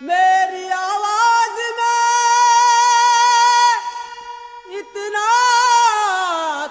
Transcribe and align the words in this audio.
मेरी 0.00 0.68
आवाज़ 0.70 1.60
में 1.78 1.96
इतना 4.78 5.26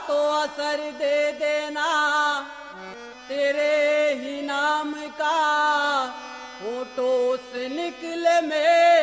तो 0.08 0.20
असर 0.34 0.80
दे 1.00 1.18
देना, 1.40 1.90
तेरे 3.28 3.74
ही 4.22 4.42
नाम 4.42 4.94
का 5.20 5.38
फ़ोटो 6.60 7.12
से 7.52 7.68
निकले 7.70 8.40
मेरे 8.48 8.97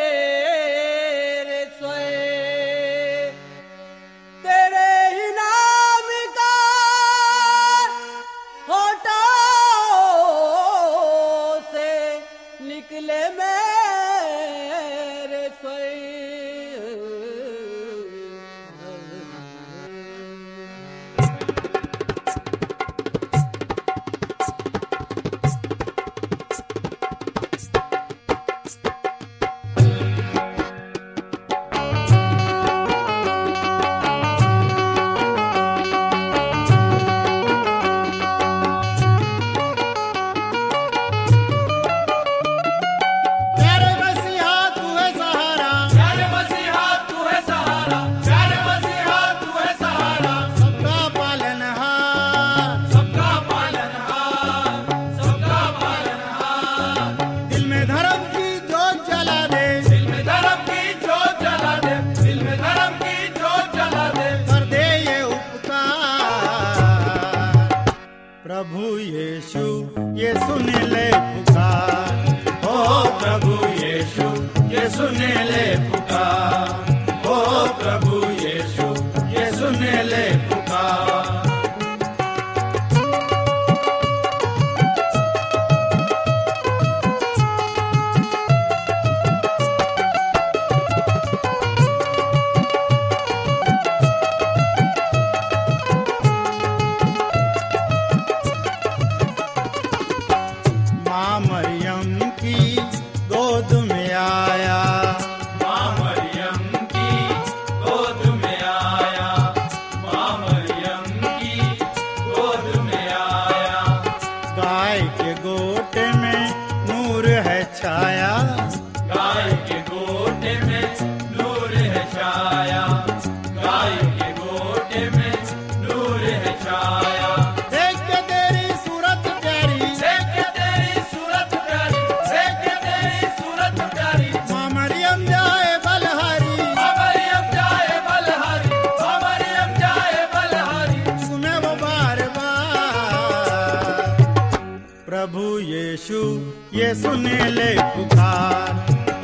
यीशु 146.04 146.76
ये 146.76 146.94
सुने 146.94 147.38
ले 147.50 147.68
पुकार। 147.80 148.72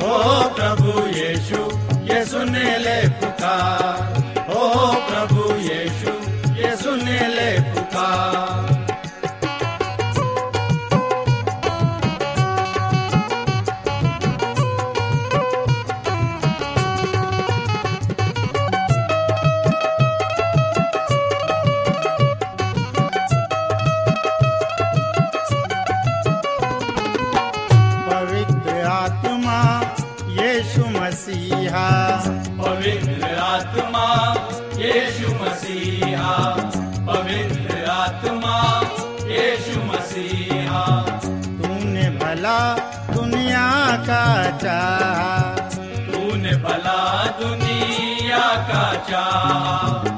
ओ 0.03 0.13
प्रभु 0.55 1.05
यीशु 1.17 1.61
ये 2.09 2.23
सुने 2.25 2.77
ले 2.77 2.97
पुकार। 3.21 4.20
का 49.13 50.10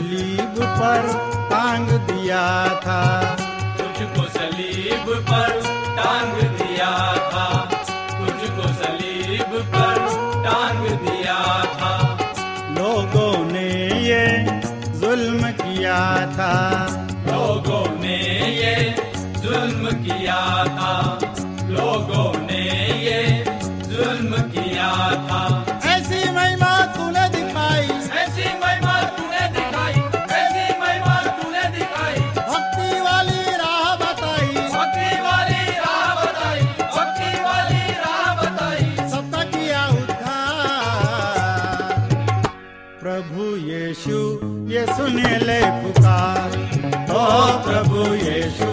सलीब 0.00 0.54
पर 0.60 1.02
टांग 1.50 1.88
दिया 1.88 2.68
था। 2.80 3.24
तुझको 3.78 4.22
सलीब 4.22 5.26
पर 5.30 5.62
टांग 5.96 6.42
दिया 6.42 7.12
था। 7.16 7.64
तुझको 8.10 8.62
सलीब 8.62 9.62
पर 9.74 9.98
टांग 10.44 10.88
दिया 10.88 11.64
था। 11.64 12.18
लोगों 12.78 13.52
ने 13.52 14.00
ये 14.02 14.46
जुल्म 14.98 15.50
किया 15.50 16.26
था। 16.26 16.86
लोगों 17.26 18.00
ने 18.00 18.16
ये 18.56 18.94
जुल्म 19.38 20.02
किया 20.02 20.64
था। 20.64 21.18
लोगों 21.62 22.46
ने 22.46 22.64
ये 23.04 23.44
जुल्म 23.82 24.42
किया 24.42 25.10
था। 25.10 25.59
ले 45.42 45.60
पुकार। 45.82 46.48
ओ 47.10 47.24
प्रभु 47.64 48.00
यीशु, 48.14 48.70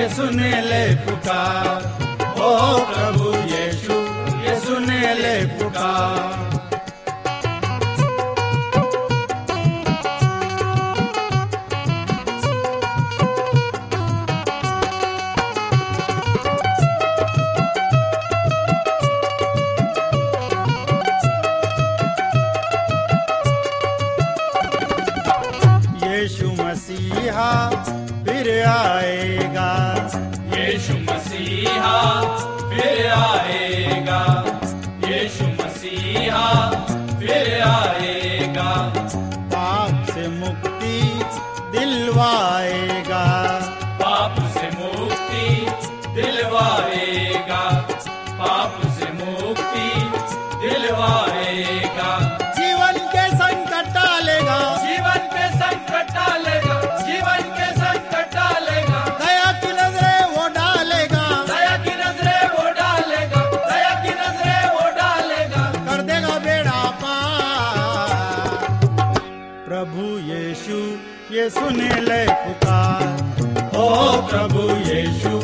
ये 0.00 0.08
सुने 0.08 0.52
ले 0.62 0.84
पुकार। 1.04 1.78
ओ 2.40 2.52
प्रभु 2.90 3.28
यीशु, 3.54 3.94
ये 4.44 4.58
सुने 4.60 5.14
ले 5.14 5.36
पुकार। 5.58 6.27
सुने 71.50 72.00
ले 72.00 72.24
पुकार। 72.28 73.04
ओ 73.76 73.86
प्रभु 74.28 74.62
यीशु 74.88 75.34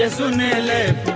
ये 0.00 0.08
सुने 0.10 0.52
ले 0.60 0.82
पुकार। 0.92 1.11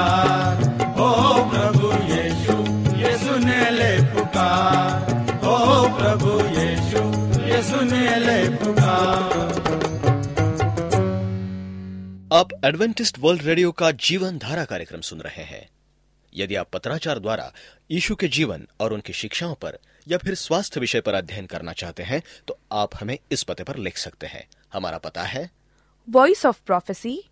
पुकार। 0.00 0.62
ओ 1.00 1.50
प्रभु 1.50 1.88
यीशु 2.04 2.54
ये 2.96 3.16
सुने 3.18 3.70
ले 3.70 3.90
पुकार। 4.14 5.10
ओ 5.44 5.56
प्रभु 5.98 6.30
यीशु 6.60 7.02
ये 7.44 7.62
सुने 7.62 8.16
ले 8.16 8.56
पुकार। 8.56 9.38
आप 12.32 12.48
एडवेंटिस्ट 12.64 13.18
वर्ल्ड 13.18 13.42
रेडियो 13.42 13.72
का 13.72 13.90
जीवन 13.90 14.38
धारा 14.38 14.64
कार्यक्रम 14.64 15.00
सुन 15.00 15.20
रहे 15.20 15.42
हैं। 15.42 15.68
यदि 16.34 16.54
आप 16.54 16.68
पत्राचार 16.72 17.18
द्वारा 17.18 17.52
यीशु 17.90 18.14
के 18.14 18.28
जीवन 18.28 18.66
और 18.80 18.92
उनकी 18.92 19.12
शिक्षाओं 19.12 19.54
पर 19.54 19.78
या 20.08 20.18
फिर 20.18 20.34
स्वास्थ्य 20.34 20.80
विषय 20.80 21.00
पर 21.00 21.14
अध्ययन 21.14 21.46
करना 21.46 21.72
चाहते 21.72 22.02
हैं 22.02 22.22
तो 22.48 22.58
आप 22.72 22.90
हमें 23.00 23.18
इस 23.32 23.42
पते 23.42 23.64
पर 23.64 23.76
लिख 23.76 23.96
सकते 23.96 24.26
हैं। 24.26 24.46
हमारा 24.72 24.98
पता 24.98 25.22
है 25.22 25.50
वॉइस 26.10 26.46
ऑफ़ 26.46 26.60
प्रोफेसी 26.66 27.24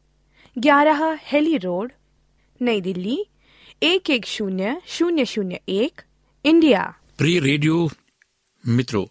ग्यारह 0.59 1.19
हेली 1.23 1.57
रोड 1.57 1.93
नई 2.63 2.81
दिल्ली, 2.81 3.27
एक 3.83 4.11
एक 4.11 4.27
शून्य 4.27 4.81
शून्य 4.87 5.25
शून्य 5.25 5.61
एक, 5.69 6.03
इंडिया। 6.45 6.95
प्रिय 7.19 7.41
रेडियो 7.41 7.91
मित्रों, 8.67 9.07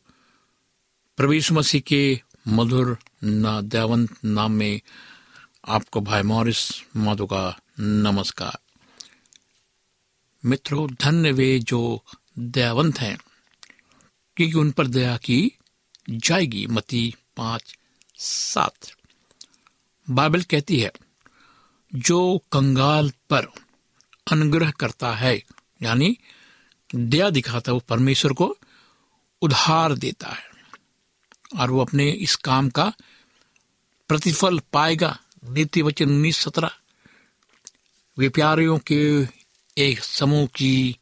प्रवेश 1.18 1.52
मसीह 1.52 1.82
के 1.82 2.22
मधुर 2.48 2.98
ना 3.24 3.62
दयावंत 3.62 4.26
नाम 4.26 4.52
में 4.52 4.82
आपको 5.68 6.02
भाई 6.02 6.22
मॉरिस 6.22 6.84
माधो 6.98 7.26
का 7.26 7.60
नमस्कार। 7.80 8.58
मित्रों, 10.46 10.88
धन्य 11.02 11.32
वे 11.32 11.60
जो 11.60 12.04
दयावंत 12.40 13.00
हैं, 13.00 13.18
क्योंकि 14.38 14.54
उन 14.54 14.72
पर 14.72 14.88
दया 14.88 15.18
की 15.18 15.52
जाएगी 16.10 16.68
मती 16.68 17.14
पाँच 17.38 17.76
सात। 18.18 18.92
बाइबल 20.10 20.42
कहती 20.42 20.80
है 20.80 20.92
जो 21.96 22.44
कंगाल 22.52 23.10
पर 23.10 23.46
अनुग्रह 24.32 24.72
करता 24.72 25.16
है, 25.16 25.44
यानी 25.82 26.18
दया 26.96 27.30
दिखाता 27.30 27.72
है, 27.72 27.74
वो 27.74 27.80
परमेश्वर 27.80 28.34
को 28.34 28.58
उधार 29.42 29.94
देता 29.94 30.28
है 30.28 30.50
और 31.60 31.72
वो 31.72 31.80
अपने 31.80 32.10
इस 32.10 32.36
काम 32.36 32.70
का 32.70 32.94
प्रतिफल 34.08 34.60
पाएगा। 34.60 35.20
नीति 35.50 35.82
वचन 35.82 36.06
उन्नीस 36.06 36.38
सत्रह। 36.38 36.72
व्यापारियों 38.18 38.80
के 38.80 39.28
एक 39.78 40.04
समूह 40.04 40.48
की 40.48 40.98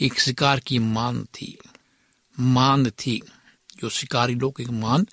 एक 0.00 0.20
शिकार 0.20 0.60
की 0.60 0.78
मान 0.78 1.24
थी 1.24 1.58
मान 2.40 2.90
थी, 2.90 3.22
जो 3.76 3.88
शिकारी 3.88 4.34
लोग 4.34 4.60
एक 4.60 4.68
मान 4.68 5.06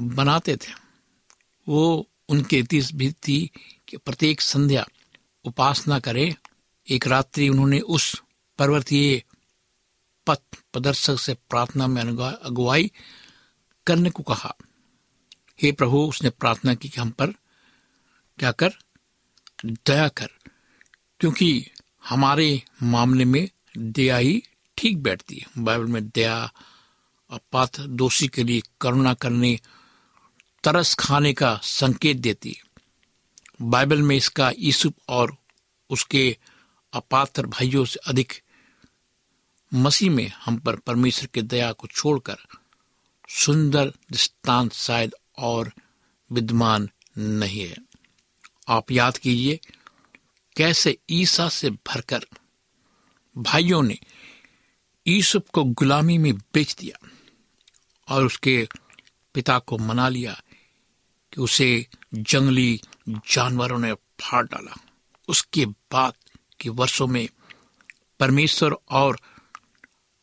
बनाते 0.00 0.56
थे। 0.56 0.72
वो 1.68 2.08
उनके 2.28 2.62
तीस 2.62 2.94
भी 2.94 3.12
थी 3.12 3.50
कि 3.88 3.96
प्रत्येक 3.96 4.40
संध्या 4.40 4.86
उपासना 5.44 5.98
करे। 5.98 6.34
एक 6.90 7.06
रात्रि 7.06 7.48
उन्होंने 7.48 7.80
उस 7.80 8.22
पर्वतीय 8.58 9.22
पथ 10.26 10.40
प्रदर्शक 10.72 11.18
से 11.18 11.34
प्रार्थना 11.34 11.86
में 11.86 12.02
अगुवाई 12.02 12.90
करने 13.86 14.10
को 14.10 14.22
कहा। 14.22 14.56
हे 15.62 15.72
प्रभु, 15.72 15.98
उसने 15.98 16.30
प्रार्थना 16.30 16.74
की 16.74 16.88
कि 16.88 17.00
हम 17.00 17.10
पर 17.10 17.26
क्या 18.38 18.52
कर? 18.52 18.70
दया 19.64 20.08
कर, 20.08 20.28
क्योंकि 21.20 21.70
हमारे 22.04 22.62
मामले 22.82 23.24
में 23.24 23.48
दया 23.78 24.16
ही 24.16 24.42
ठीक 24.76 24.98
बैठती 24.98 25.36
है। 25.36 25.46
बाइबल 25.58 25.86
में 25.86 26.08
दया 26.08 26.52
अपात्र 27.30 27.82
दोषी 27.82 28.28
के 28.28 28.44
लिए 28.44 28.62
करुणा 28.80 29.14
करने, 29.14 29.60
तरस 30.64 30.94
खाने 30.94 31.32
का 31.32 31.60
संकेत 31.62 32.16
देती 32.16 32.50
है। 32.50 32.65
बाइबल 33.62 34.02
में 34.02 34.16
इसका 34.16 34.52
यूसुफ 34.58 34.92
और 35.08 35.36
उसके 35.90 36.36
अपात्र 36.92 37.46
भाइयों 37.46 37.84
से 37.84 38.00
अधिक 38.06 38.32
मसीह 39.74 40.10
में 40.10 40.28
हम 40.28 40.56
पर 40.56 40.76
परमेश्वर 40.76 41.28
के 41.34 41.42
दया 41.42 41.72
को 41.72 41.86
छोड़कर 41.86 42.36
सुंदर 43.28 43.86
दृष्टांत 43.86 44.72
शायद 44.72 45.14
और 45.38 45.72
विद्यमान 46.32 46.90
नहीं 47.18 47.60
है। 47.60 47.76
आप 48.68 48.90
याद 48.92 49.18
कीजिए, 49.18 49.60
कैसे 50.56 50.98
ईसा 51.10 51.48
से 51.48 51.70
भरकर 51.70 52.26
भाइयों 53.38 53.82
ने 53.82 53.98
यूसुफ 55.06 55.42
को 55.50 55.64
गुलामी 55.64 56.18
में 56.18 56.34
बेच 56.34 56.74
दिया 56.74 57.08
और 58.08 58.24
उसके 58.24 58.68
पिता 59.34 59.58
को 59.58 59.78
मना 59.78 60.08
लिया 60.08 60.42
कि 61.32 61.40
उसे 61.40 61.86
जंगली 62.14 62.80
जानवरों 63.08 63.78
ने 63.78 63.92
फाड़ 63.94 64.46
डाला। 64.46 64.76
उसके 65.28 65.66
बाद 65.66 66.12
के 66.60 66.68
वर्षों 66.68 67.06
में 67.06 67.28
परमेश्वर 68.20 68.76
और 68.90 69.20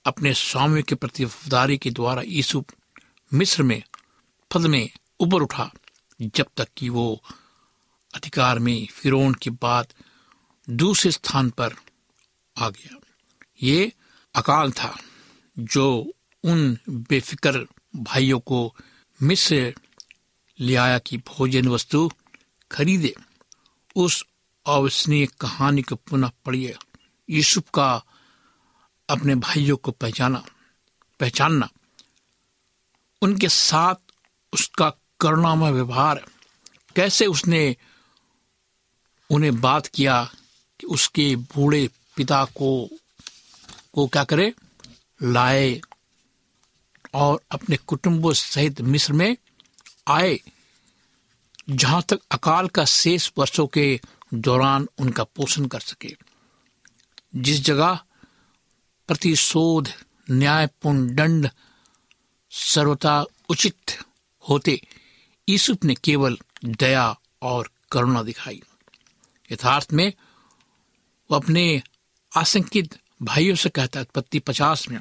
अपने 0.05 0.33
स्वामी 0.33 0.83
के 0.83 0.95
प्रति 0.95 1.25
वफादारी 1.25 1.77
के 1.77 1.91
द्वारा 1.91 2.21
यीशु 2.21 2.63
मिस्र 3.33 3.63
में 3.63 3.83
पद 4.53 4.61
में 4.61 4.89
उबर 5.19 5.41
उठा, 5.41 5.71
जब 6.21 6.45
तक 6.57 6.67
कि 6.77 6.89
वो 6.89 7.23
अधिकार 8.15 8.59
में 8.59 8.87
फिरौन 8.91 9.33
के 9.33 9.49
बाद 9.49 9.93
दूसरे 10.69 11.11
स्थान 11.11 11.49
पर 11.49 11.75
आ 12.57 12.69
गया। 12.69 12.97
ये 13.63 13.93
अकाल 14.35 14.71
था 14.71 14.97
जो 15.59 16.11
उन 16.43 16.77
बेफिक्र 16.89 17.67
भाइयों 17.95 18.39
को 18.39 18.75
मिस्र 19.23 19.73
ले 20.59 20.75
आया 20.75 20.99
कि 20.99 21.17
भोजन 21.17 21.67
वस्तु 21.67 22.11
खरीदे। 22.73 23.15
उस 23.95 24.25
अविश्वनीय 24.67 25.25
कहानी 25.25 25.81
को 25.81 25.95
पुनः 25.95 26.31
पढ़िए। 26.45 26.75
यूसुफ 27.29 27.63
का 27.73 28.03
अपने 29.09 29.35
भाइयों 29.35 29.77
को 29.77 29.91
पहचाना, 29.91 30.45
पहचानना। 31.19 31.69
उनके 33.21 33.49
साथ 33.49 33.95
उसका 34.53 34.89
करुणामय 35.19 35.71
व्यवहार। 35.71 36.25
कैसे 36.95 37.25
उसने 37.25 37.75
उन्हें 39.29 39.61
बात 39.61 39.87
किया 39.87 40.31
कि 40.79 40.87
उसके 40.87 41.35
बूढ़े 41.35 41.89
पिता 42.15 42.45
को 42.45 42.89
को 43.93 44.07
क्या 44.07 44.23
करे? 44.23 44.53
लाए 45.23 45.81
और 47.13 47.41
अपने 47.51 47.77
कुटुंबों 47.77 48.33
सहित 48.33 48.81
मिस्र 48.81 49.13
में 49.13 49.37
आए। 50.07 50.39
जहाँ 51.67 52.01
तक 52.01 52.19
अकाल 52.31 52.67
का 52.67 52.85
शेष 52.85 53.31
वर्षों 53.37 53.67
के 53.67 53.99
दौरान 54.33 54.87
उनका 54.99 55.23
पोषण 55.23 55.65
कर 55.65 55.79
सके। 55.79 56.15
जिस 57.35 57.61
जगह 57.61 57.99
प्रतिशोध 59.09 59.89
न्यायपूर्ण 60.31 61.15
दंड 61.15 61.49
सर्वथा 62.51 63.25
उचित 63.49 63.97
होते 64.43 64.79
यूसुफ 65.47 65.83
ने 65.83 65.95
केवल 65.95 66.37
दया 66.65 67.15
और 67.41 67.69
करुणा 67.91 68.23
दिखाई। 68.23 68.61
यथार्थ 69.51 69.93
में 69.93 70.13
वो 71.29 71.35
अपने 71.35 71.81
आशंकित 72.31 72.97
भाइयों 73.21 73.55
से 73.55 73.69
कहता 73.69 73.99
है 73.99 74.05
पत्ती 74.15 74.39
पचास 74.39 74.87
में, 74.89 74.99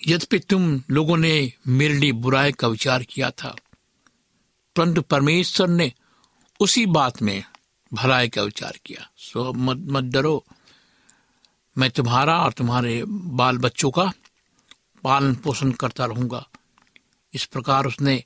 यद्यपि 0.00 0.38
तुम 0.38 0.82
लोगों 0.90 1.16
ने 1.16 1.52
मेरे 1.66 1.94
लिए 1.94 2.12
बुराई 2.12 2.52
का 2.52 2.68
विचार 2.68 3.02
किया 3.02 3.30
था 3.30 3.56
परंतु 4.76 5.02
परमेश्वर 5.02 5.68
ने 5.68 5.92
उसी 6.60 6.86
बात 6.86 7.22
में 7.22 7.44
भलाई 7.92 8.28
का 8.28 8.42
विचार 8.42 8.78
किया। 8.84 9.10
सो 9.16 9.52
मत 9.52 9.76
मत 9.76 10.04
डरो। 10.04 10.44
मैं 11.78 11.90
तुम्हारा 11.90 12.38
और 12.38 12.52
तुम्हारे 12.52 13.04
बाल 13.06 13.58
बच्चों 13.58 13.90
का 13.90 14.12
पालन 15.04 15.34
पोषण 15.34 15.70
करता 15.70 16.04
रहूँगा। 16.04 16.48
इस 17.34 17.44
प्रकार 17.44 17.86
उसने 17.86 18.24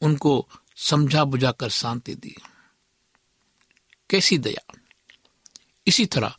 उनको 0.00 0.48
समझा 0.76 1.24
बुझाकर 1.24 1.68
शांति 1.68 2.14
दी। 2.14 2.36
कैसी 4.10 4.38
दया। 4.38 4.74
इसी 5.86 6.06
तरह 6.06 6.36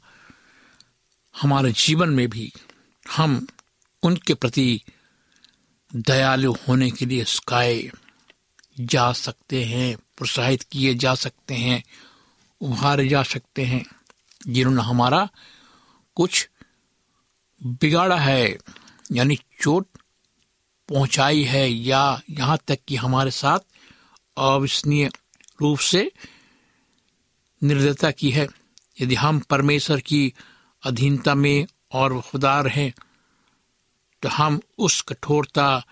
हमारे 1.41 1.71
जीवन 1.71 2.09
में 2.09 2.29
भी 2.29 2.53
हम 3.11 3.47
उनके 4.03 4.33
प्रति 4.33 4.81
दयालु 5.95 6.53
होने 6.53 6.91
के 6.91 7.05
लिए 7.05 7.23
सिखाए 7.23 7.91
जा 8.79 9.13
सकते 9.13 9.63
हैं, 9.63 9.97
प्रोत्साहित 9.97 10.63
किए 10.63 10.95
जा 10.95 11.15
सकते 11.15 11.53
हैं, 11.53 11.83
उभारे 12.61 13.07
जा 13.07 13.23
सकते 13.23 13.65
हैं, 13.65 13.85
जिन्होंने 14.47 14.81
हमारा 14.81 15.29
कुछ 16.15 16.49
बिगाड़ा 17.63 18.17
है, 18.17 18.57
यानी 19.11 19.35
चोट 19.61 19.87
पहुंचाई 20.89 21.43
है, 21.43 21.69
या 21.69 22.21
यहाँ 22.29 22.57
तक 22.67 22.79
कि 22.87 22.95
हमारे 22.95 23.31
साथ 23.31 23.59
अविश्वनीय 24.37 25.09
रूप 25.61 25.79
से 25.79 26.11
निर्दयता 27.63 28.11
की 28.11 28.29
है। 28.29 28.47
यदि 29.01 29.15
हम 29.15 29.39
परमेश्वर 29.39 29.99
की 29.99 30.33
अधीनता 30.85 31.35
में 31.35 31.67
और 31.91 32.13
वफादार 32.13 32.67
हैं 32.67 32.93
तो 34.21 34.29
हम 34.29 34.61
उस 34.77 35.01
कठोरता 35.01 35.85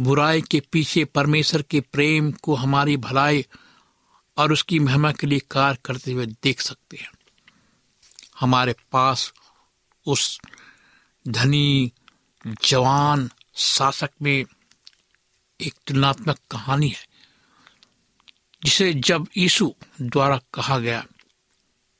बुराई 0.00 0.42
के 0.42 0.60
पीछे 0.60 1.04
परमेश्वर 1.04 1.62
के 1.62 1.80
प्रेम 1.80 2.32
को 2.32 2.54
हमारी 2.54 2.96
भलाई 2.96 3.46
और 4.36 4.52
उसकी 4.52 4.78
महिमा 4.78 5.12
के 5.12 5.26
लिए 5.26 5.38
कार्य 5.38 5.78
करते 5.84 6.12
हुए 6.12 6.26
देख 6.26 6.60
सकते 6.60 6.96
हैं। 6.96 7.10
हमारे 8.40 8.74
पास 8.92 9.32
उस 10.06 10.40
धनी, 11.28 11.92
जवान, 12.64 13.30
शासक 13.54 14.10
में 14.22 14.44
एक 15.60 15.74
तुलनात्मक 15.86 16.38
कहानी 16.50 16.88
है, 16.88 17.06
जिसे 18.64 18.94
जब 18.94 19.28
यीशु 19.36 19.74
द्वारा 20.00 20.40
कहा 20.54 20.78
गया 20.78 21.06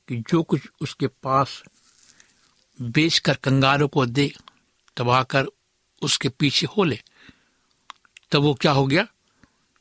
कि 0.09 0.17
जो 0.17 0.43
कुछ 0.43 0.61
उसके 0.81 1.07
पास 1.07 1.63
बेचकर 2.83 3.35
कंगारों 3.35 3.89
को 3.89 4.07
दे 4.07 4.35
तबाकर 4.97 5.47
उसके 6.03 6.29
पीछे 6.29 6.67
हो 6.67 6.85
ले 6.85 6.99
तब 8.33 8.43
वो 8.43 8.55
क्या 8.55 8.73
हो 8.73 8.87
गया? 8.87 9.07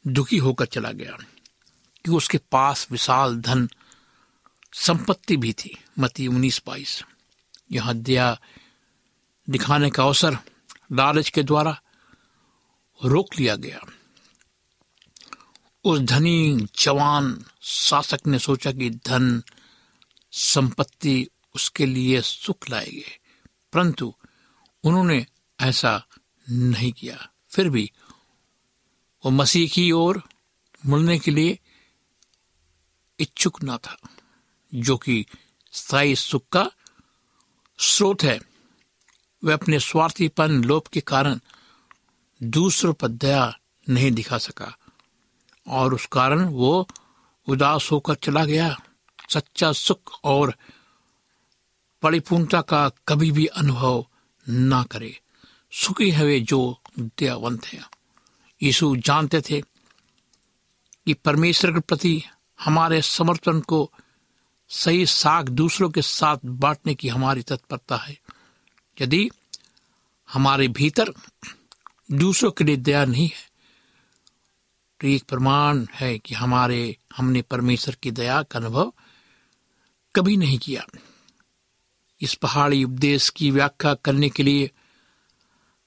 दुखी 0.07 0.37
होकर 0.37 0.65
चला 0.65 0.91
गया। 0.91 1.17
कि 2.05 2.11
उसके 2.11 2.37
पास 2.37 2.87
विशाल 2.91 3.37
धन 3.37 3.69
संपत्ति 4.73 5.37
भी 5.37 5.53
थी। 5.53 5.77
मती 5.99 6.27
उन्नीस 6.27 6.61
बाईस। 6.67 7.03
यहाँ 7.71 7.95
दया 7.95 8.41
दिखाने 9.49 9.89
का 9.89 10.03
अवसर 10.03 10.33
लालच 10.91 11.29
के 11.29 11.43
द्वारा 11.43 11.81
रोक 13.05 13.27
लिया 13.39 13.55
गया। 13.55 13.79
उस 15.83 15.99
धनी 15.99 16.67
जवान 16.79 17.45
शासक 17.61 18.19
ने 18.27 18.39
सोचा 18.39 18.71
कि 18.71 18.89
धन 18.89 19.43
संपत्ति 20.31 21.27
उसके 21.55 21.85
लिए 21.85 22.21
सुख 22.21 22.69
लाएगी 22.69 23.05
परंतु 23.73 24.15
उन्होंने 24.83 25.25
ऐसा 25.59 26.05
नहीं 26.49 26.93
किया। 26.93 27.29
फिर 27.49 27.69
भी 27.69 27.91
वो 29.25 29.31
मसीह 29.31 29.69
की 29.69 29.91
ओर 29.91 30.23
मुड़ने 30.85 31.19
के 31.19 31.31
लिए 31.31 31.59
इच्छुक 33.19 33.63
न 33.63 33.77
था, 33.77 33.97
जो 34.75 34.97
कि 34.97 35.25
स्थायी 35.71 36.15
सुख 36.15 36.43
का 36.51 36.71
स्रोत 37.79 38.23
है। 38.23 38.39
वह 39.43 39.53
अपने 39.53 39.79
स्वार्थीपन 39.79 40.63
लोभ 40.63 40.83
के 40.93 41.01
कारण 41.01 41.39
दूसरों 42.43 42.93
पर 42.93 43.07
दया 43.07 43.59
नहीं 43.89 44.11
दिखा 44.11 44.37
सका, 44.37 44.77
और 45.67 45.93
उस 45.93 46.05
कारण 46.05 46.45
वो 46.45 46.87
उदास 47.47 47.89
होकर 47.91 48.15
चला 48.15 48.45
गया। 48.45 48.77
सच्चा 49.29 49.71
सुख 49.71 50.19
और 50.23 50.55
परिपूर्णता 52.01 52.61
का 52.61 52.89
कभी 53.07 53.31
भी 53.31 53.45
अनुभव 53.45 54.07
ना 54.49 54.83
करे। 54.83 55.19
सुखी 55.71 56.11
है 56.11 56.25
वे 56.25 56.39
जो 56.39 56.81
दयावंत 56.99 57.65
है। 57.65 57.98
यीशु 58.61 58.95
जानते 58.95 59.41
थे 59.41 59.61
कि 61.05 61.13
परमेश्वर 61.13 61.71
के 61.71 61.79
प्रति 61.79 62.23
हमारे 62.59 63.01
समर्पण 63.01 63.59
को 63.59 63.91
सही 64.69 65.05
साख 65.05 65.45
दूसरों 65.45 65.89
के 65.89 66.01
साथ 66.01 66.37
बांटने 66.45 66.95
की 66.95 67.07
हमारी 67.07 67.41
तत्परता 67.41 67.97
है। 67.97 68.17
यदि 69.01 69.29
हमारे 70.29 70.67
भीतर 70.67 71.13
दूसरों 72.11 72.51
के 72.51 72.63
लिए 72.63 72.77
दया 72.77 73.05
नहीं 73.05 73.27
है 73.27 73.49
तो 74.99 75.07
एक 75.07 75.23
प्रमाण 75.23 75.85
है 75.93 76.17
कि 76.19 76.35
हमारे, 76.35 76.97
हमने 77.17 77.41
परमेश्वर 77.41 77.95
की 77.95 78.11
दया 78.11 78.41
का 78.43 78.59
अनुभव 78.59 78.93
कभी 80.15 80.37
नहीं 80.37 80.59
किया। 80.59 80.85
इस 82.21 82.33
पहाड़ी 82.33 82.83
उपदेश 82.83 83.29
की 83.29 83.51
व्याख्या 83.51 83.93
करने 83.93 84.29
के 84.29 84.43
लिए 84.43 84.71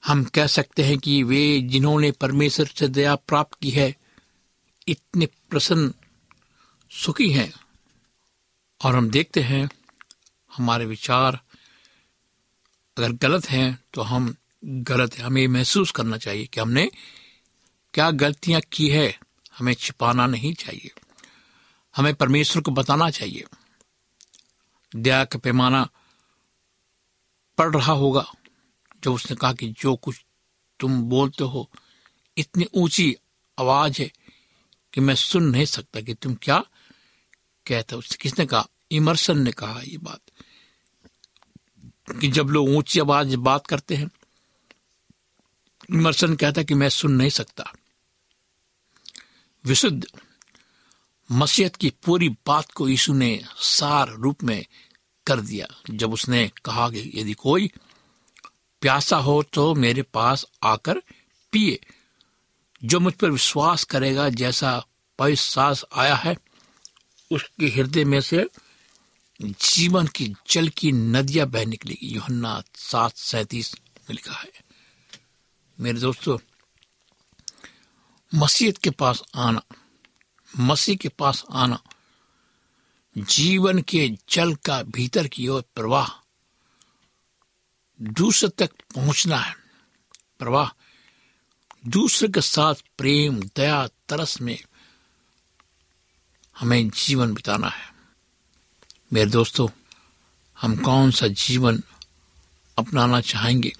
हम 0.07 0.23
कह 0.23 0.47
सकते 0.47 0.83
हैं 0.83 0.97
कि 0.97 1.23
वे 1.23 1.61
जिन्होंने 1.61 2.11
परमेश्वर 2.11 2.65
से 2.65 2.87
दया 2.87 3.15
प्राप्त 3.15 3.57
की 3.61 3.69
है, 3.69 3.95
इतने 4.87 5.25
प्रसन्न, 5.25 5.93
सुखी 6.91 7.31
हैं। 7.31 7.53
और 8.85 8.95
हम 8.95 9.09
देखते 9.09 9.41
हैं, 9.41 9.69
हमारे 10.57 10.85
विचार 10.85 11.39
अगर 12.97 13.11
गलत 13.11 13.49
हैं 13.49 13.83
तो 13.93 14.01
हम 14.01 14.35
गलत 14.65 15.15
है। 15.15 15.23
हमें 15.23 15.47
महसूस 15.47 15.91
करना 15.91 16.17
चाहिए 16.17 16.45
कि 16.45 16.59
हमने 16.59 16.91
क्या 17.93 18.11
गलतियाँ 18.11 18.61
की 18.71 18.89
है। 18.89 19.19
हमें 19.57 19.73
छिपाना 19.73 20.27
नहीं 20.27 20.53
चाहिए। 20.53 20.91
हमें 21.95 22.15
परमेश्वर 22.15 22.61
को 22.61 22.71
बताना 22.71 23.09
चाहिए। 23.09 23.43
दया 24.95 25.25
का 25.25 25.39
पैमाना 25.39 25.89
पड़ 27.57 27.75
रहा 27.75 27.91
होगा। 27.91 28.31
जब 29.03 29.11
उसने 29.11 29.35
कहा 29.35 29.53
कि 29.53 29.69
जो 29.69 29.95
कुछ 29.95 30.25
तुम 30.79 31.01
बोलते 31.01 31.43
हो, 31.43 31.69
इतनी 32.37 32.65
ऊँची 32.73 33.15
आवाज़ 33.59 34.01
है 34.01 34.11
कि 34.93 35.01
मैं 35.01 35.15
सुन 35.15 35.43
नहीं 35.43 35.65
सकता 35.65 36.01
कि 36.01 36.13
तुम 36.13 36.35
क्या 36.35 36.59
कहते 37.67 37.95
हो। 37.95 38.01
किसने 38.21 38.45
कहा? 38.45 38.67
इमर्सन 38.91 39.39
ने 39.39 39.51
कहा 39.51 39.81
ये 39.81 39.97
बात 39.97 40.19
कि 42.21 42.27
जब 42.27 42.47
लोग 42.47 42.69
ऊँची 42.69 42.99
आवाज़ 42.99 43.35
बात 43.35 43.67
करते 43.67 43.95
हैं, 43.95 44.09
इमरसन 45.93 46.35
कहता 46.35 46.63
कि 46.63 46.73
मैं 46.73 46.89
सुन 46.89 47.11
नहीं 47.11 47.29
सकता। 47.29 47.73
विशुद्ध 49.65 50.05
मसीहत 51.31 51.75
की 51.75 51.89
पूरी 51.89 52.29
बात 52.29 52.71
को 52.71 52.89
यीशु 52.89 53.13
ने 53.13 53.41
सार 53.57 54.09
रूप 54.09 54.43
में 54.43 54.65
कर 55.27 55.41
दिया। 55.41 55.67
जब 55.89 56.13
उसने 56.13 56.51
कहा 56.65 56.89
कि 56.89 57.11
यदि 57.15 57.33
कोई 57.33 57.71
प्यासा 58.83 59.17
हो 59.17 59.43
तो 59.43 59.75
मेरे 59.75 60.01
पास 60.01 60.45
आकर 60.63 61.01
पिए। 61.51 61.85
जो 62.83 62.99
मुझ 62.99 63.13
पर 63.13 63.31
विश्वास 63.31 63.83
करेगा, 63.83 64.29
जैसा 64.29 64.85
पवित्र 65.19 65.41
सांस 65.41 65.85
आया 65.93 66.15
है, 66.15 66.37
उसके 67.31 67.65
हृदय 67.65 68.05
में 68.05 68.21
से 68.21 68.49
जीवन 69.41 70.07
की 70.07 70.35
जल 70.49 70.67
की 70.67 70.91
नदियाँ 70.91 71.47
बह 71.47 71.65
निकलेगी। 71.65 72.07
योहन्ना 72.07 72.63
सात 72.75 73.17
सैतीस 73.17 73.75
में 73.75 74.15
लिखा 74.15 74.35
है। 74.35 74.51
मेरे 75.79 75.99
दोस्तों 75.99 76.37
मसीहत 78.35 78.77
के 78.77 78.89
पास 78.89 79.23
आना, 79.35 79.61
मसीह 80.59 80.95
के 80.95 81.09
पास 81.09 81.43
आना, 81.51 81.83
जीवन 83.17 83.81
के 83.81 84.11
जल 84.29 84.55
का 84.55 84.83
भीतर 84.83 85.27
की 85.27 85.47
ओर 85.47 85.61
प्रवाह 85.61 86.22
दूसरे 88.01 88.49
तक 88.49 88.71
पहुँचना 88.95 89.37
है। 89.37 89.55
प्रवाह, 90.39 90.69
दूसरे 91.87 92.27
के 92.27 92.41
साथ 92.41 92.75
प्रेम, 92.97 93.39
दया, 93.55 93.87
तरस 93.87 94.41
में 94.41 94.63
हमें 96.59 96.89
जीवन 96.89 97.33
बिताना 97.33 97.67
है। 97.67 97.93
मेरे 99.13 99.29
दोस्तों, 99.29 99.69
हम 100.61 100.75
कौन 100.75 101.11
सा 101.11 101.27
जीवन 101.27 101.83
अपनाना 102.77 103.21
चाहेंगे? 103.21 103.73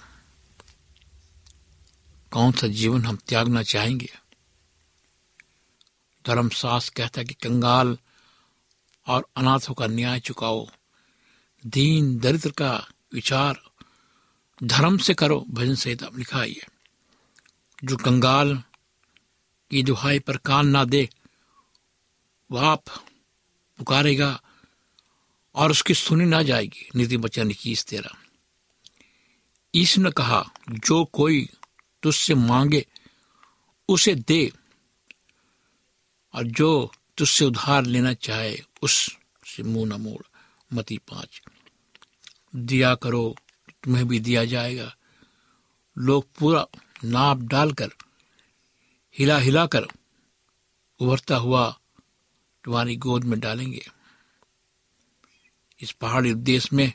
कौन 2.31 2.51
सा 2.51 2.67
जीवन 2.67 3.05
हम 3.05 3.15
त्यागना 3.15 3.63
चाहेंगे? 3.63 4.13
धर्मशास्त्र 6.27 6.93
कहता 6.97 7.21
है 7.21 7.25
कि 7.25 7.33
कंगाल 7.33 7.97
और 9.07 9.27
अनाथों 9.37 9.73
का 9.73 9.87
न्याय 9.87 10.19
चुकाओ। 10.19 10.69
दीन, 11.65 12.19
दरिद्र 12.19 12.51
का 12.51 12.87
विचार 13.13 13.63
धर्म 14.63 14.97
से 14.97 15.13
करो, 15.13 15.45
भजन 15.49 15.75
संहिता 15.75 16.09
लिखा 16.15 16.39
है 16.39 16.55
जो 17.83 17.97
कंगाल 17.97 18.63
की 19.71 19.83
दुहाई 19.83 20.19
पर 20.19 20.37
कान 20.37 20.67
ना 20.67 20.83
दे, 20.83 21.09
वह 22.51 22.65
आप 22.65 22.83
पुकारेगा 23.77 24.41
और 25.55 25.71
उसकी 25.71 25.93
सुनी 25.93 26.25
ना 26.25 26.43
जाएगी। 26.43 26.89
नीति 26.95 27.17
बचन 27.17 27.51
इक्कीस 27.51 27.85
तेरह। 27.85 28.09
ईश 29.75 29.97
ने 29.97 30.11
कहा, 30.11 30.51
जो 30.69 31.05
कोई 31.05 31.49
तुझसे 32.03 32.35
मांगे, 32.35 32.85
उसे 33.89 34.15
दे, 34.15 34.51
और 36.33 36.43
जो 36.43 36.91
तुझसे 37.17 37.45
उधार 37.45 37.85
लेना 37.85 38.13
चाहे, 38.13 38.57
उससे 38.81 39.63
मुँह 39.63 39.85
न 39.85 40.01
मोड़। 40.01 40.25
मती 40.75 40.97
पाँच। 40.97 41.41
दिया 42.55 42.95
करो 42.95 43.35
तुम्हें 43.83 44.07
भी 44.07 44.19
दिया 44.19 44.45
जाएगा। 44.45 44.95
लोग 45.97 46.27
पूरा 46.39 46.67
नाप 47.05 47.37
डालकर 47.37 47.89
हिला 49.17 49.37
हिला 49.37 49.65
कर 49.65 49.87
उभरता 50.99 51.35
हुआ 51.35 51.79
तुम्हारी 52.63 52.95
गोद 52.95 53.23
में 53.23 53.39
डालेंगे। 53.39 53.87
इस 55.81 55.91
पहाड़ी 55.91 56.33
देश 56.33 56.73
में, 56.73 56.93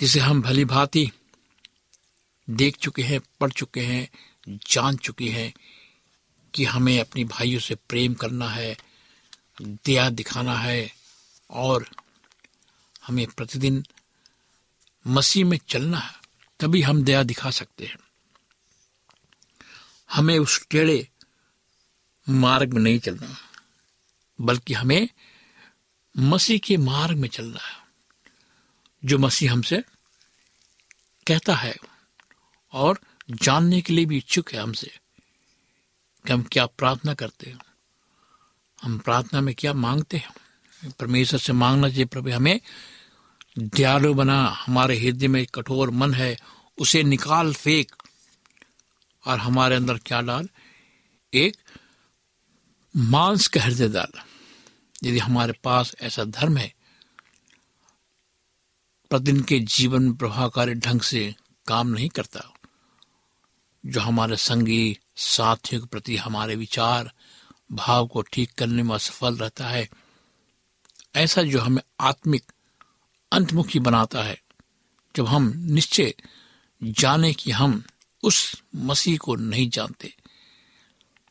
जिसे 0.00 0.20
हम 0.20 0.42
भली 0.42 0.64
भांति 0.64 1.10
देख 2.50 2.76
चुके 2.76 3.02
हैं, 3.02 3.20
पढ़ 3.40 3.52
चुके 3.52 3.80
हैं, 3.80 4.08
जान 4.48 4.96
चुके 4.96 5.28
हैं 5.28 5.54
कि 6.54 6.64
हमें 6.64 7.00
अपनी 7.00 7.24
भाइयों 7.24 7.60
से 7.60 7.74
प्रेम 7.74 8.14
करना 8.14 8.48
है, 8.48 8.76
दया 9.62 10.10
दिखाना 10.10 10.58
है 10.58 10.90
और 11.50 11.90
हमें 13.06 13.26
प्रतिदिन 13.26 13.84
मसीह 15.06 15.44
में 15.44 15.58
चलना 15.68 15.98
है, 15.98 16.20
तभी 16.60 16.82
हम 16.82 17.02
दया 17.04 17.22
दिखा 17.22 17.50
सकते 17.50 17.84
हैं। 17.84 17.96
हमें 20.12 20.38
उस 20.38 20.66
टेढ़े 20.70 21.08
मार्ग 22.28 22.72
में 22.72 22.82
नहीं 22.82 22.98
चलना 22.98 23.36
बल्कि 24.40 24.74
हमें 24.74 25.08
मसीह 26.18 26.58
के 26.58 26.76
मार्ग 26.76 27.16
में 27.16 27.28
चलना 27.28 27.60
है, 27.60 27.76
जो 29.04 29.18
मसीह 29.18 29.52
हमसे 29.52 29.84
कहता 31.26 31.54
है 31.54 31.76
और 32.72 33.00
जानने 33.30 33.80
के 33.80 33.92
लिए 33.92 34.04
भी 34.04 34.16
इच्छुक 34.16 34.52
है 34.52 34.60
हमसे 34.60 34.98
कि 36.26 36.32
हम 36.32 36.42
क्या 36.42 36.66
प्रार्थना 36.66 37.14
करते 37.14 37.50
हैं। 37.50 37.58
हम 38.82 38.98
प्रार्थना 38.98 39.40
में 39.40 39.54
क्या 39.54 39.72
मांगते 39.72 40.16
हैं? 40.16 40.34
परमेश्वर 40.90 41.38
से 41.38 41.52
मांगना 41.52 41.88
चाहिए 41.88 42.04
प्रभु, 42.04 42.30
हमें 42.30 42.60
दयालु 43.56 44.12
बना, 44.14 44.38
हमारे 44.58 44.98
हृदय 44.98 45.28
में 45.28 45.44
कठोर 45.46 45.90
मन 45.90 46.14
है, 46.14 46.36
उसे 46.78 47.02
निकाल, 47.02 47.52
फेंक। 47.54 47.92
और 49.24 49.38
हमारे 49.38 49.76
अंदर 49.76 49.98
क्या 49.98 50.20
डाल 50.20 50.48
एक 51.32 51.56
मांस 52.94 53.46
का 53.48 53.60
हृदय 53.62 53.88
डाल 53.88 54.20
यदि 55.04 55.18
हमारे 55.18 55.52
पास 55.64 55.94
ऐसा 56.00 56.24
धर्म 56.24 56.56
है, 56.56 56.72
प्रतिदिन 59.10 59.40
के 59.42 59.58
जीवन 59.60 60.12
प्रभावकारी 60.12 60.74
ढंग 60.74 61.00
से 61.00 61.34
काम 61.66 61.88
नहीं 61.88 62.08
करता, 62.08 62.42
जो 63.84 64.00
हमारे 64.00 64.36
संगी, 64.36 64.98
साथियों 65.16 65.80
के 65.82 65.86
प्रति 65.86 66.16
हमारे 66.16 66.56
विचार, 66.56 67.10
भाव 67.72 68.06
को 68.06 68.22
ठीक 68.22 68.52
करने 68.52 68.82
में 68.82 68.94
असफल 68.94 69.36
रहता 69.36 69.68
है, 69.68 69.88
ऐसा 71.16 71.42
जो 71.42 71.60
हमें 71.60 71.82
आत्मिक 72.00 72.52
अंतमुखी 73.32 73.78
बनाता 73.78 74.22
है। 74.22 74.42
जब 75.16 75.26
हम 75.26 75.52
निश्चय 75.56 76.14
जाने 76.82 77.32
कि 77.32 77.50
हम 77.50 77.84
उस 78.22 78.62
मसीह 78.74 79.18
को 79.18 79.36
नहीं 79.36 79.70
जानते, 79.70 80.16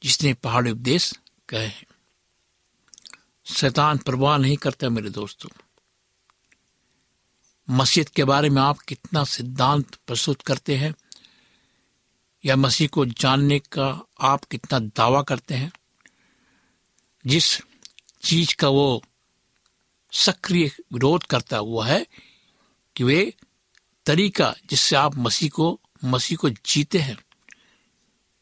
जिसने 0.03 0.34
पहाड़ी 0.34 0.71
उपदेश 0.71 1.19
कहे 1.49 1.67
हैं। 1.67 1.86
शैतान 3.45 3.97
परवाह 3.97 4.38
नहीं 4.38 4.58
करता 4.58 4.89
मेरे 4.89 5.10
दोस्तों। 5.10 5.49
मस्जिद 7.69 8.10
के 8.10 8.23
बारे 8.23 8.49
में 8.49 8.62
आप 8.62 8.77
कितना 8.77 9.23
सिद्धांत 9.23 9.95
प्रस्तुत 9.95 10.41
करते 10.41 10.77
हैं, 10.77 10.95
या 12.45 12.56
मसीह 12.56 12.88
को 12.88 13.06
जानने 13.06 13.60
का 13.60 14.06
आप 14.21 14.43
कितना 14.43 14.79
दावा 14.79 15.21
करते 15.21 15.53
हैं, 15.53 15.71
जिस 17.27 17.62
चीज़ 18.21 18.56
का 18.56 18.67
वो 18.67 19.03
सक्रिय 20.13 20.71
विरोध 20.93 21.23
करता 21.23 21.58
हुआ 21.58 21.88
है 21.88 22.08
कि 22.95 23.04
वे 23.04 23.34
तरीका 24.06 24.54
जिससे 24.69 24.95
आप 24.95 25.15
मसीह 25.15 25.49
को 25.49 25.80
मसीह 26.06 26.38
को 26.38 26.49
जीते 26.49 26.99
हैं, 26.99 27.17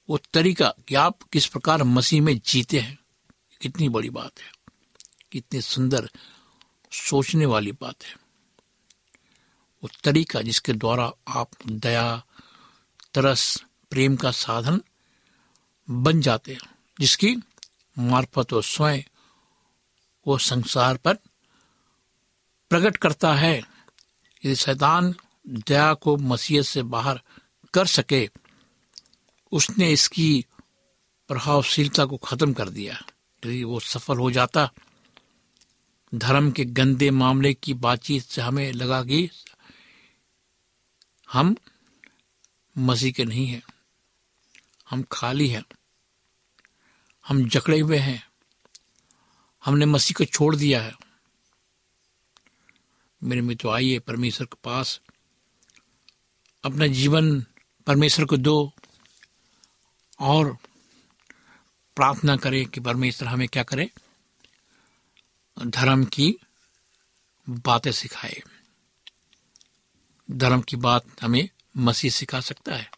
वो 0.10 0.20
तरीका 0.34 0.74
कि 0.88 0.96
आप 0.96 1.24
किस 1.24 1.46
प्रकार 1.46 1.84
मसीह 1.84 2.22
में 2.22 2.40
जीते 2.46 2.80
हैं, 2.80 3.00
कितनी 3.62 3.90
बड़ी 3.90 4.10
बात 4.10 4.40
है, 4.40 4.52
कितनी 5.32 5.62
सुंदर 5.62 6.10
सोचने 6.92 7.46
वाली 7.46 7.72
बात 7.72 8.04
है। 8.04 8.16
वो 9.84 9.90
तरीका 10.04 10.42
जिसके 10.42 10.74
द्वारा 10.74 11.12
आप 11.28 11.50
दया, 11.68 12.24
तरस, 13.14 13.64
प्रेम 13.92 14.16
का 14.16 14.32
साधन 14.32 14.82
बन 15.90 16.22
जाते 16.22 16.54
हैं, 16.54 16.70
जिसकी 17.00 17.36
मार्फत 18.00 18.54
वो 18.54 18.62
स्वयं 18.62 19.02
वो 20.28 20.38
संसार 20.38 20.98
पर 20.98 21.18
प्रकट 22.72 22.98
करता 22.98 23.34
है 23.36 23.58
यदि 23.58 24.56
शैतान 24.56 25.16
दया 25.48 25.94
को 25.94 26.16
मसीहत 26.18 26.66
से 26.66 26.82
बाहर 26.84 27.20
कर 27.74 27.86
सके। 27.86 28.30
उसने 29.52 29.92
इसकी 29.92 30.46
प्रभावशीलता 31.30 32.06
को 32.06 32.18
खत्म 32.18 32.54
कर 32.54 32.70
दिया 32.70 32.94
यदि 33.44 33.64
वो 33.64 33.80
सफल 33.80 34.18
हो 34.18 34.32
जाता। 34.32 34.70
धर्म 36.16 36.52
के 36.52 36.66
गंदे 36.66 37.12
मामले 37.12 37.54
की 37.54 37.74
बातचीत 37.74 38.24
से 38.24 38.42
हमें 38.42 38.72
लगा 38.72 39.04
कि 39.04 39.30
हम 41.30 41.56
मसीह 42.76 43.12
के 43.12 43.26
नहीं 43.26 43.48
हैं, 43.48 43.62
हम 44.90 45.04
खाली 45.12 45.48
हैं, 45.48 45.64
हम 47.26 47.48
जकड़े 47.50 47.80
हुए 47.80 47.98
हैं, 47.98 48.22
हमने 49.66 49.86
मसीह 49.86 50.16
को 50.18 50.26
छोड़ 50.26 50.56
दिया 50.56 50.82
है। 50.82 51.11
मेरे 53.24 53.42
मित्र, 53.42 53.70
आइए 53.70 54.00
परमेश्वर 54.00 54.48
के 54.48 54.58
पास। 54.64 55.02
अपना 56.64 56.88
जीवन 56.88 57.46
परमेश्वर 57.88 58.26
को 58.26 58.38
दो 58.38 58.74
और 60.20 60.58
प्रार्थना 61.96 62.38
करें 62.38 62.66
कि 62.66 62.80
परमेश्वर 62.80 63.28
हमें 63.28 63.48
क्या 63.48 63.64
करे। 63.64 63.92
धर्म 65.68 66.06
की 66.06 66.36
बातें 67.50 67.92
सिखाए। 67.92 68.44
धर्म 70.32 70.62
की 70.62 70.76
बात 70.76 71.24
हमें 71.24 71.50
मसीह 71.78 72.12
सिखा 72.12 72.40
सकता 72.40 72.76
है। 72.76 72.92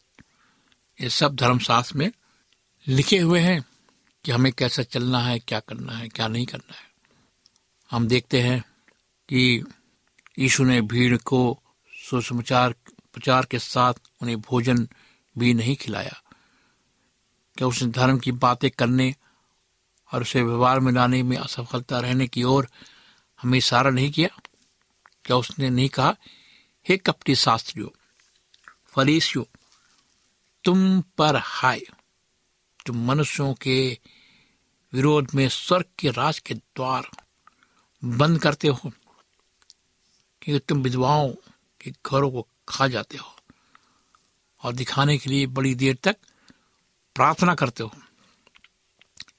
ये 1.01 1.09
सब 1.09 1.35
धर्मशास्त्र 1.35 1.97
में 1.97 2.11
लिखे 2.87 3.19
हुए 3.19 3.39
हैं 3.39 3.65
कि 4.25 4.31
हमें 4.31 4.53
कैसा 4.53 4.83
चलना 4.83 5.19
है, 5.19 5.39
क्या 5.39 5.59
करना 5.59 5.93
है, 5.93 6.07
क्या 6.07 6.27
नहीं 6.27 6.45
करना 6.45 6.73
है। 6.73 6.91
हम 7.91 8.07
देखते 8.07 8.41
हैं 8.41 8.65
कि 9.29 9.63
यीशु 10.39 10.63
ने 10.63 10.81
भीड़ 10.81 11.17
को 11.17 11.59
सुसमाचार, 12.09 12.75
प्रचार 13.13 13.45
के 13.45 13.59
साथ 13.59 13.93
उन्हें 14.21 14.41
भोजन 14.41 14.87
भी 15.37 15.53
नहीं 15.53 15.75
खिलाया। 15.75 16.21
क्या 17.57 17.67
उसने 17.67 17.87
धर्म 17.87 18.19
की 18.19 18.31
बातें 18.31 18.71
करने 18.71 19.15
और 20.13 20.21
उसे 20.21 20.43
व्यवहार 20.43 20.79
में 20.79 20.91
लाने 20.91 21.23
में 21.23 21.37
असफलता 21.37 21.99
रहने 21.99 22.27
की 22.27 22.43
ओर 22.43 22.67
हमें 23.41 23.57
इशारा 23.57 23.89
नहीं 23.89 24.11
किया? 24.11 24.29
क्या 25.25 25.37
उसने 25.37 25.69
नहीं 25.69 25.89
कहा, 25.89 26.15
हे 26.89 26.97
कपटी 26.97 27.35
शास्त्रियों, 27.35 27.89
फरीसियों, 28.87 29.45
तुम 30.63 31.01
पर 31.01 31.35
हाय, 31.35 31.81
तुम 32.85 33.05
मनुष्यों 33.05 33.53
के 33.53 33.99
विरोध 34.93 35.27
में 35.35 35.49
स्वर्ग 35.49 35.85
के 35.99 36.09
राज 36.09 36.39
के 36.39 36.53
द्वार 36.53 37.07
बंद 38.05 38.39
करते 38.39 38.67
हो 38.67 38.91
क्योंकि 40.43 40.65
तुम 40.69 40.81
विधवाओं 40.81 41.29
के 41.81 41.91
घरों 41.91 42.31
को 42.31 42.47
खा 42.69 42.87
जाते 42.87 43.17
हो 43.17 43.35
और 44.63 44.73
दिखाने 44.73 45.17
के 45.17 45.29
लिए 45.29 45.47
बड़ी 45.47 45.75
देर 45.75 45.97
तक 46.03 46.17
प्रार्थना 47.15 47.55
करते 47.55 47.83
हो, 47.83 47.91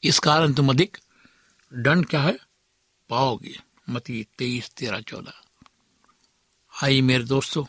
इस 0.02 0.18
कारण 0.18 0.52
तुम 0.52 0.70
अधिक 0.70 0.98
दंड 1.74 2.06
क्या 2.06 2.22
है? 2.22 2.38
पाओगे। 3.08 3.60
मती 3.90 4.26
तेईस, 4.38 4.70
तेरह, 4.70 5.00
चौदह। 5.00 5.42
आई 6.84 7.02
मेरे 7.02 7.24
दोस्तों, 7.24 7.64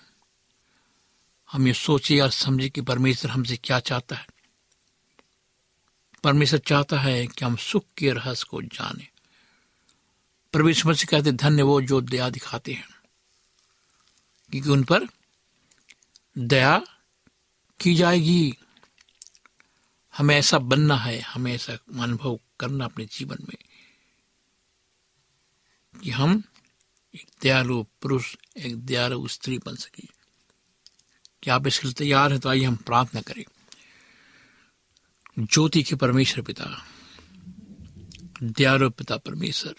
हम 1.51 1.67
ये 1.67 1.73
सोचे 1.73 2.19
और 2.19 2.29
समझे 2.29 2.69
कि 2.69 2.81
परमेश्वर 2.81 3.31
हमसे 3.31 3.57
क्या 3.57 3.79
चाहता 3.79 4.15
है। 4.15 4.27
परमेश्वर 6.23 6.59
चाहता 6.59 6.99
है 6.99 7.27
कि 7.27 7.45
हम 7.45 7.55
सुख 7.55 7.85
के 7.97 8.11
रहस्य 8.11 8.45
को 8.49 8.61
जाने। 8.61 9.07
परमेश्वर 10.53 10.93
से 10.93 11.05
कहते 11.05 11.31
धन्य 11.31 11.63
वो 11.63 11.81
जो 11.81 12.01
दया 12.01 12.29
दिखाते 12.29 12.73
हैं। 12.73 12.94
क्योंकि 14.51 14.69
उन 14.69 14.83
पर 14.83 15.07
दया 16.37 16.81
की 17.79 17.95
जाएगी। 17.95 18.53
हमें 20.17 20.35
ऐसा 20.35 20.59
बनना 20.59 20.95
है, 20.95 21.19
हमें 21.19 21.53
ऐसा 21.53 21.73
अनुभव 21.73 22.39
करना 22.59 22.85
अपने 22.85 23.05
जीवन 23.05 23.37
में 23.41 23.57
कि 26.03 26.11
हम 26.11 26.43
एक 27.15 27.27
दयालु 27.41 27.83
पुरुष, 28.01 28.35
एक 28.57 28.85
दयालु 28.85 29.27
स्त्री 29.27 29.57
बन 29.57 29.75
सके। 29.75 30.07
क्या 31.43 31.55
आप 31.55 31.67
इसके 31.67 31.87
लिए 31.87 31.93
तैयार 31.93 32.31
हैं 32.31 32.39
तो 32.41 32.49
आइए 32.49 32.63
हम 32.63 32.75
प्रार्थना 32.75 33.21
करें। 33.21 33.43
ज्योति 35.39 35.83
के 35.83 35.95
परमेश्वर 35.95 36.43
पिता, 36.43 36.85
दयालु 38.43 38.89
पिता 38.89 39.17
परमेश्वर, 39.17 39.75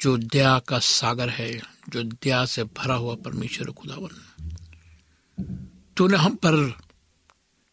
जो 0.00 0.16
दया 0.16 0.58
का 0.58 0.78
सागर 0.78 1.28
है 1.28 1.73
जो 1.88 2.02
दया 2.02 2.44
से 2.44 2.64
भरा 2.64 2.94
हुआ 2.94 3.14
परमेश्वर 3.14 3.72
खुदावन। 3.72 4.08
तूने 5.96 6.16
हम 6.16 6.34
पर 6.34 6.80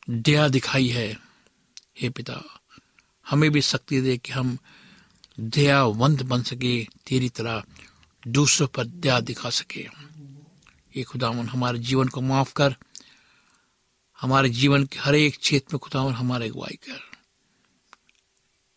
दया 0.10 0.48
दिखाई 0.48 0.88
है, 0.88 1.20
हे 2.02 2.10
पिता। 2.10 2.60
हमें 3.30 3.52
भी 3.52 3.62
शक्ति 3.62 4.02
दे 4.02 4.18
कि 4.18 4.32
हम 4.32 4.58
दयावंत 5.40 6.24
बन 6.24 6.44
सके, 6.44 6.84
तेरी 6.84 7.30
तरह 7.30 7.64
दूसरों 8.28 8.68
पर 8.68 8.86
दया 8.86 9.20
दिखा 9.20 9.50
सके। 9.50 9.88
ये 10.98 11.04
खुदावन, 11.04 11.50
हमारे 11.50 11.80
जीवन 11.80 12.08
को 12.08 12.22
माफ़ 12.22 12.54
कर, 12.54 12.76
हमारे 14.22 14.50
जीवन 14.50 14.86
के 14.86 15.00
हर 15.00 15.16
एक 15.16 15.38
क्षेत्र 15.38 15.68
में 15.74 15.80
खुदावन 15.80 16.14
हमारे 16.14 16.50
अगुवाई 16.50 16.76
कर। 16.76 17.12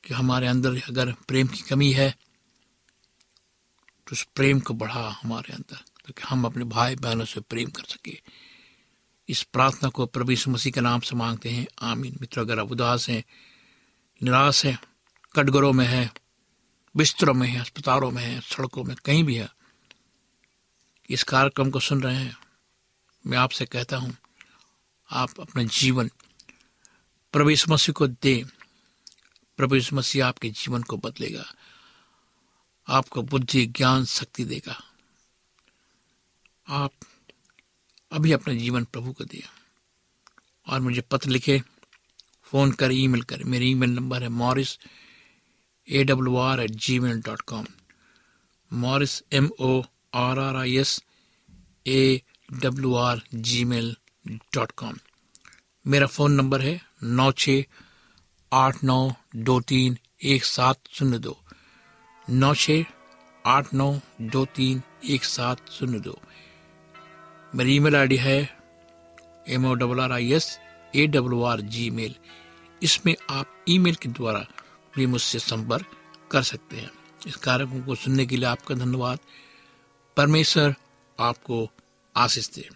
कि 0.05 0.14
हमारे 0.14 0.47
अंदर 0.47 0.77
अगर 0.77 1.12
प्रेम 1.12 1.47
की 1.47 1.61
कमी 1.61 1.92
है 1.92 2.16
तो 4.07 4.12
उस 4.12 4.23
प्रेम 4.35 4.61
को 4.61 4.75
बढ़ा 4.75 5.19
हमारे 5.23 5.53
अंदर, 5.53 5.77
ताकि 5.77 6.23
तो 6.23 6.29
हम 6.29 6.45
अपने 6.45 6.64
भाई 6.64 6.97
बहनों 6.97 7.25
से 7.25 7.40
प्रेम 7.40 7.71
कर 7.71 7.83
सके। 7.83 8.21
इस 9.29 9.43
प्रार्थना 9.43 9.88
को 9.88 10.07
प्रभु 10.07 10.31
यीशु 10.31 10.51
मसीह 10.51 10.73
के 10.73 10.81
नाम 10.81 11.01
से 11.01 11.17
मांगते 11.17 11.49
हैं। 11.49 11.67
आमीन। 11.83 12.19
मित्र, 12.21 12.40
अगर 12.40 12.59
आप 12.59 12.73
उदास 12.73 13.09
हैं, 13.09 13.25
निराश 14.23 14.67
हैं, 14.67 14.79
कटघरों 15.37 15.73
में 15.73 15.87
है, 15.87 16.12
बिस्तरों 16.97 17.35
में 17.35 17.49
है, 17.49 17.61
अस्पतालों 17.61 18.11
में 18.11 18.23
है, 18.23 18.40
सड़कों 18.40 18.85
में, 18.85 18.97
कहीं 19.05 19.25
भी 19.25 19.35
है, 19.35 19.49
इस 21.11 21.23
कार्यक्रम 21.23 21.71
को 21.71 21.81
सुन 21.81 22.03
रहे 22.03 22.17
हैं, 22.17 22.37
मैं 23.27 23.38
आपसे 23.38 23.67
कहता 23.67 23.97
हूँ, 23.97 24.17
आप 25.11 25.40
अपना 25.40 25.62
जीवन 25.62 26.11
प्रभु 27.33 27.51
यीशु 27.51 27.73
मसीह 27.73 27.93
को 27.93 28.07
दे। 28.07 28.45
प्रभु 29.57 29.75
यीशु 29.75 29.97
मसीह 29.97 30.27
आपके 30.27 30.51
जीवन 30.51 30.83
को 30.83 30.97
बदलेगा। 30.97 31.45
आपको 32.88 33.23
बुद्धि, 33.23 33.66
ज्ञान, 33.66 34.05
शक्ति 34.05 34.44
देगा। 34.44 34.85
आप 36.68 36.92
अभी 38.12 38.33
अपना 38.33 38.55
जीवन 38.55 38.85
प्रभु 38.85 39.12
को 39.12 39.25
दिया। 39.25 39.51
और 40.73 40.81
मुझे 40.81 41.01
पत्र 41.01 41.31
लिखे, 41.31 41.62
फ़ोन 42.44 42.73
कर, 42.73 42.92
ईमेल 42.92 43.23
कर। 43.23 43.44
मेरी 43.44 43.70
ईमेल 43.70 43.90
नंबर 43.90 44.23
है 44.23 44.29
Morris 44.29 44.79
A 45.88 46.05
W 46.05 46.37
R 46.37 46.61
at 46.61 46.70
Gmail 46.99 47.20
dot 47.20 47.40
com 47.40 47.66
Morris 48.73 49.23
M 49.33 49.51
O 49.61 49.83
R 50.14 50.38
R 50.38 50.57
I 50.57 50.77
S 50.77 51.03
A 51.87 52.23
W 52.53 52.94
R 52.94 53.23
Gmail 53.64 53.97
dot 54.55 54.73
com 54.73 54.99
मेरा 55.87 56.07
फ़ोन 56.07 56.33
नंबर 56.33 56.61
है 56.61 56.81
नौ 57.03 57.33
छ 57.33 57.51
आठ 58.53 58.85
नौ 58.85 59.12
दो 59.37 59.61
तीन 59.61 59.99
एक 60.23 60.44
सात 60.44 60.79
शून्य 60.90 61.18
दो। 61.18 61.43
नौ 62.28 62.52
छ 62.54 62.70
आठ 63.44 63.72
नौ 63.74 63.87
दो 64.32 64.44
तीन 64.56 64.80
एक 65.04 65.24
सात 65.24 65.70
शून्य 65.70 65.98
दो। 66.00 66.18
मेरी 67.54 67.74
ईमेल 67.76 67.96
आईडी 67.96 68.16
है 68.16 68.38
M 69.48 69.66
O 69.70 69.72
double 69.74 70.00
R 70.00 70.12
I 70.12 70.32
S 70.32 70.46
A 70.96 71.06
W 71.06 71.42
R 71.42 71.60
Gmail 71.90 72.14
इसमें 72.82 73.14
आप 73.30 73.64
ईमेल 73.68 73.94
के 73.94 74.08
द्वारा 74.08 74.44
भी 74.96 75.06
मुझसे 75.06 75.38
संपर्क 75.38 75.96
कर 76.30 76.42
सकते 76.42 76.76
हैं। 76.76 76.90
इस 77.26 77.37
कार्यक्रम 77.37 77.82
को 77.82 77.94
सुनने 77.94 78.26
के 78.26 78.37
लिए 78.37 78.48
आपका 78.48 78.74
धन्यवाद। 78.74 79.18
परमेश्वर 80.16 80.74
आपको 81.18 81.68
आशीष 82.14 82.48
दे। 82.48 82.68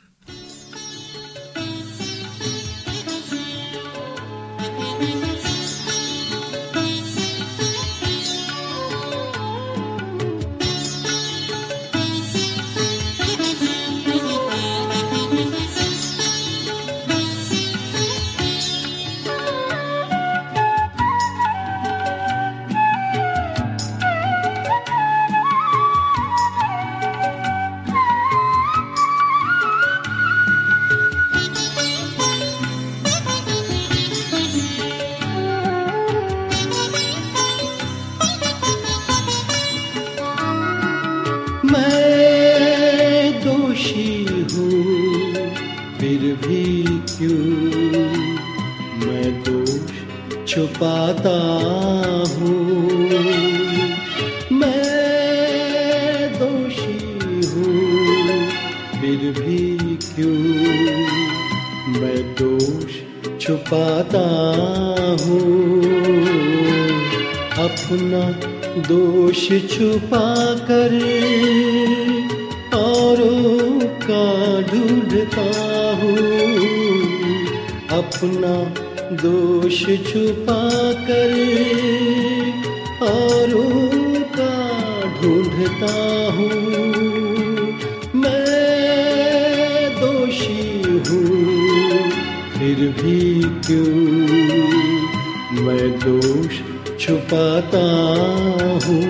छुपाता 63.41 64.23
हूँ। 65.21 65.79
अपना 67.65 68.23
दोष 68.89 69.49
छुपा 69.49 70.55
कर 70.71 70.95
औरों 72.75 73.81
का 74.03 74.27
ढूंढता 74.63 75.47
हूँ। 76.03 76.17
अपना 77.99 78.55
दोष 79.23 79.81
छुपा 79.83 80.93
कर 81.09 81.33
औरों 83.03 84.21
का 84.39 84.55
ढूंढता 85.21 85.95
हूँ। 86.33 86.88
फिर 92.79 92.91
भी 92.99 93.43
क्यों 93.67 93.95
मैं 95.65 95.89
दोष 95.99 96.59
छुपाता 97.01 97.83
हूँ? 98.85 99.03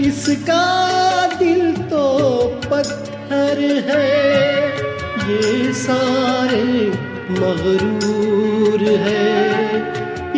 इसका 0.00 0.62
दिल 1.38 1.83
है 3.88 4.12
ये 5.28 5.72
सारे 5.74 6.66
मगरूर 7.30 8.82
है। 9.00 9.32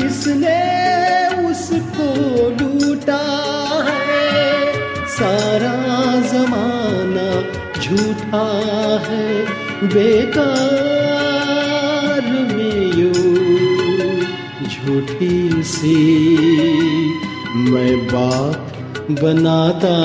इसने 0.07 0.61
उसको 1.49 2.09
लूटा 2.59 3.25
है, 3.89 4.29
सारा 5.17 5.77
जमाना 6.33 7.29
झूठा 7.81 8.47
है, 9.09 9.29
बेकार 9.95 10.65
में 12.53 12.77
झूठी 14.67 15.63
सी 15.65 15.99
मैं 17.71 17.97
बात 18.07 18.63
बनाता 19.21 19.97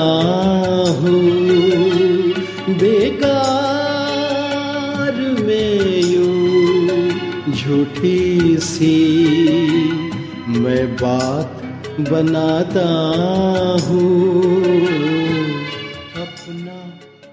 हूँ। 1.00 2.31
बेकार 2.70 3.90
में 5.40 5.80
यूँ 6.02 7.52
झूठी 7.52 8.56
सी 8.58 8.98
मैं 10.58 10.86
बात 10.96 11.52
बनाता 12.10 12.86
हूँ। 13.86 14.62
अपना 16.16 16.78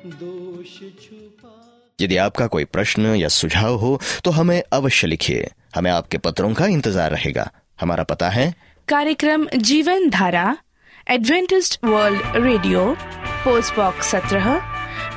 दोष 0.06 0.74
छुपा 1.04 1.54
यदि 2.02 2.18
आपका 2.18 2.48
कोई 2.48 2.65
प्रश्न 2.65 3.15
या 3.15 3.28
सुझाव 3.30 3.76
हो 3.76 4.00
तो 4.24 4.32
हमें 4.32 4.62
अवश्य 4.74 5.08
लिखिए। 5.08 5.50
हमें 5.76 5.92
आपके 5.92 6.18
पत्रों 6.18 6.54
का 6.54 6.65
इंतज़ार 6.68 7.12
रहेगा। 7.12 7.50
हमारा 7.82 8.04
पता 8.04 8.30
है। 8.30 8.54
कार्यक्रम 8.88 9.48
Jeevan 9.56 10.10
Dhara 10.10 10.58
Adventist 11.08 11.80
world 11.86 12.22
radio 12.36 12.96
post 13.44 13.76
box 13.76 14.12
सत्रह 14.12 14.68